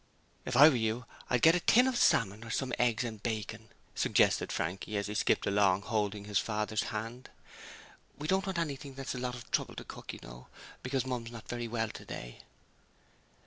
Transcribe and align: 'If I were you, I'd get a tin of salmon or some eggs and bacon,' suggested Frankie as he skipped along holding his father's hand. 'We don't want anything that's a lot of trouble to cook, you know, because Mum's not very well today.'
'If 0.45 0.57
I 0.57 0.67
were 0.67 0.75
you, 0.75 1.05
I'd 1.29 1.43
get 1.43 1.53
a 1.53 1.59
tin 1.59 1.85
of 1.85 1.95
salmon 1.95 2.43
or 2.43 2.49
some 2.49 2.73
eggs 2.79 3.03
and 3.03 3.21
bacon,' 3.21 3.69
suggested 3.93 4.51
Frankie 4.51 4.97
as 4.97 5.05
he 5.05 5.13
skipped 5.13 5.45
along 5.45 5.83
holding 5.83 6.25
his 6.25 6.39
father's 6.39 6.85
hand. 6.89 7.29
'We 8.17 8.27
don't 8.27 8.47
want 8.47 8.57
anything 8.57 8.95
that's 8.95 9.13
a 9.13 9.19
lot 9.19 9.35
of 9.35 9.51
trouble 9.51 9.75
to 9.75 9.83
cook, 9.83 10.11
you 10.11 10.19
know, 10.23 10.47
because 10.81 11.05
Mum's 11.05 11.29
not 11.29 11.47
very 11.47 11.67
well 11.67 11.89
today.' 11.89 12.39